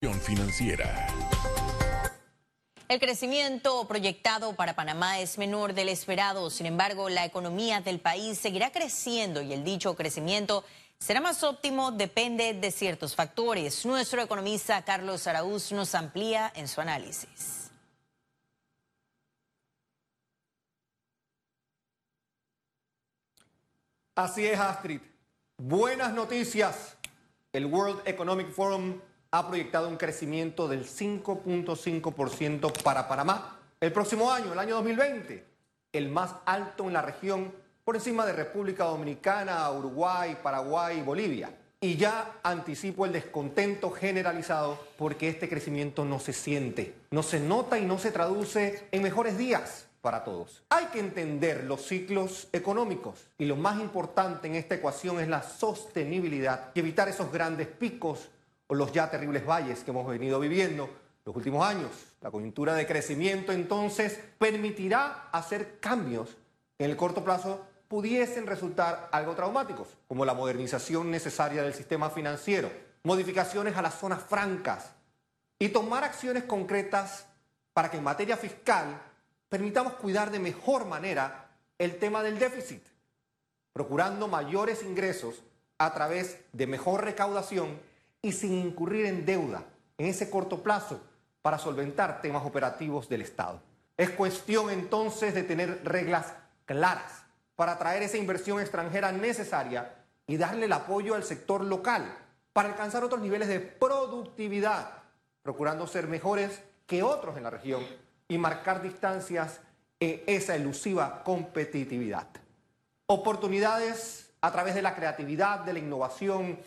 financiera. 0.00 1.08
El 2.88 3.00
crecimiento 3.00 3.86
proyectado 3.88 4.54
para 4.54 4.76
Panamá 4.76 5.18
es 5.18 5.38
menor 5.38 5.74
del 5.74 5.88
esperado, 5.88 6.50
sin 6.50 6.66
embargo, 6.66 7.08
la 7.08 7.24
economía 7.24 7.80
del 7.80 7.98
país 7.98 8.38
seguirá 8.38 8.70
creciendo 8.70 9.42
y 9.42 9.52
el 9.52 9.64
dicho 9.64 9.96
crecimiento 9.96 10.64
será 11.00 11.20
más 11.20 11.42
óptimo 11.42 11.90
depende 11.90 12.54
de 12.54 12.70
ciertos 12.70 13.16
factores. 13.16 13.84
Nuestro 13.84 14.22
economista 14.22 14.84
Carlos 14.84 15.26
Araúz 15.26 15.72
nos 15.72 15.94
amplía 15.96 16.52
en 16.54 16.68
su 16.68 16.80
análisis. 16.80 17.70
Así 24.14 24.46
es, 24.46 24.58
Astrid. 24.58 25.00
Buenas 25.56 26.12
noticias. 26.12 26.96
El 27.52 27.66
World 27.66 28.02
Economic 28.06 28.52
Forum 28.52 29.00
ha 29.30 29.46
proyectado 29.46 29.88
un 29.88 29.96
crecimiento 29.96 30.68
del 30.68 30.84
5.5% 30.86 32.82
para 32.82 33.08
Panamá 33.08 33.58
el 33.80 33.92
próximo 33.92 34.32
año, 34.32 34.52
el 34.52 34.58
año 34.58 34.76
2020, 34.76 35.44
el 35.92 36.08
más 36.08 36.34
alto 36.46 36.84
en 36.84 36.94
la 36.94 37.02
región 37.02 37.52
por 37.84 37.96
encima 37.96 38.26
de 38.26 38.32
República 38.32 38.84
Dominicana, 38.84 39.70
Uruguay, 39.70 40.36
Paraguay 40.42 40.98
y 40.98 41.02
Bolivia. 41.02 41.50
Y 41.80 41.96
ya 41.96 42.40
anticipo 42.42 43.06
el 43.06 43.12
descontento 43.12 43.90
generalizado 43.92 44.78
porque 44.96 45.28
este 45.28 45.48
crecimiento 45.48 46.04
no 46.04 46.18
se 46.18 46.32
siente, 46.32 46.94
no 47.12 47.22
se 47.22 47.38
nota 47.38 47.78
y 47.78 47.84
no 47.84 47.98
se 47.98 48.10
traduce 48.10 48.88
en 48.90 49.02
mejores 49.02 49.38
días 49.38 49.86
para 50.00 50.24
todos. 50.24 50.64
Hay 50.70 50.86
que 50.86 50.98
entender 50.98 51.64
los 51.64 51.86
ciclos 51.86 52.48
económicos 52.52 53.28
y 53.38 53.44
lo 53.44 53.54
más 53.54 53.78
importante 53.78 54.48
en 54.48 54.56
esta 54.56 54.74
ecuación 54.74 55.20
es 55.20 55.28
la 55.28 55.44
sostenibilidad 55.44 56.72
y 56.74 56.80
evitar 56.80 57.08
esos 57.08 57.30
grandes 57.30 57.68
picos 57.68 58.28
los 58.76 58.92
ya 58.92 59.10
terribles 59.10 59.46
valles 59.46 59.82
que 59.82 59.90
hemos 59.90 60.06
venido 60.06 60.38
viviendo 60.40 60.90
los 61.24 61.34
últimos 61.36 61.66
años. 61.66 61.90
La 62.20 62.30
coyuntura 62.30 62.74
de 62.74 62.86
crecimiento 62.86 63.52
entonces 63.52 64.20
permitirá 64.38 65.28
hacer 65.32 65.78
cambios 65.80 66.36
que 66.76 66.84
en 66.84 66.90
el 66.90 66.96
corto 66.96 67.24
plazo 67.24 67.64
pudiesen 67.88 68.46
resultar 68.46 69.08
algo 69.12 69.34
traumáticos, 69.34 69.88
como 70.06 70.24
la 70.24 70.34
modernización 70.34 71.10
necesaria 71.10 71.62
del 71.62 71.74
sistema 71.74 72.10
financiero, 72.10 72.70
modificaciones 73.02 73.76
a 73.76 73.82
las 73.82 73.98
zonas 73.98 74.22
francas 74.22 74.92
y 75.58 75.70
tomar 75.70 76.04
acciones 76.04 76.44
concretas 76.44 77.26
para 77.72 77.90
que 77.90 77.96
en 77.96 78.04
materia 78.04 78.36
fiscal 78.36 79.00
permitamos 79.48 79.94
cuidar 79.94 80.30
de 80.30 80.38
mejor 80.38 80.84
manera 80.84 81.50
el 81.78 81.98
tema 81.98 82.22
del 82.22 82.38
déficit, 82.38 82.82
procurando 83.72 84.28
mayores 84.28 84.82
ingresos 84.82 85.42
a 85.78 85.94
través 85.94 86.40
de 86.52 86.66
mejor 86.66 87.04
recaudación 87.04 87.80
y 88.22 88.32
sin 88.32 88.54
incurrir 88.54 89.06
en 89.06 89.24
deuda 89.24 89.64
en 89.96 90.06
ese 90.06 90.30
corto 90.30 90.62
plazo 90.62 91.00
para 91.42 91.58
solventar 91.58 92.20
temas 92.20 92.44
operativos 92.44 93.08
del 93.08 93.22
Estado. 93.22 93.60
Es 93.96 94.10
cuestión 94.10 94.70
entonces 94.70 95.34
de 95.34 95.42
tener 95.42 95.80
reglas 95.84 96.32
claras 96.64 97.24
para 97.56 97.72
atraer 97.72 98.02
esa 98.02 98.16
inversión 98.16 98.60
extranjera 98.60 99.10
necesaria 99.10 99.94
y 100.26 100.36
darle 100.36 100.66
el 100.66 100.72
apoyo 100.72 101.14
al 101.14 101.24
sector 101.24 101.64
local 101.64 102.16
para 102.52 102.68
alcanzar 102.68 103.02
otros 103.02 103.20
niveles 103.20 103.48
de 103.48 103.60
productividad, 103.60 104.90
procurando 105.42 105.86
ser 105.86 106.06
mejores 106.06 106.60
que 106.86 107.02
otros 107.02 107.36
en 107.36 107.44
la 107.44 107.50
región 107.50 107.84
y 108.28 108.38
marcar 108.38 108.82
distancias 108.82 109.60
en 110.00 110.22
esa 110.26 110.54
elusiva 110.54 111.22
competitividad. 111.24 112.28
Oportunidades 113.06 114.30
a 114.40 114.52
través 114.52 114.74
de 114.74 114.82
la 114.82 114.94
creatividad, 114.94 115.60
de 115.60 115.72
la 115.72 115.78
innovación, 115.78 116.58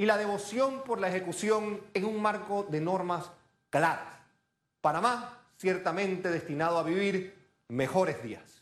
y 0.00 0.06
la 0.06 0.16
devoción 0.16 0.82
por 0.82 0.98
la 0.98 1.08
ejecución 1.10 1.78
en 1.92 2.06
un 2.06 2.22
marco 2.22 2.66
de 2.70 2.80
normas 2.80 3.30
claras. 3.68 4.16
Panamá 4.80 5.42
ciertamente 5.58 6.30
destinado 6.30 6.78
a 6.78 6.82
vivir 6.82 7.36
mejores 7.68 8.22
días. 8.22 8.59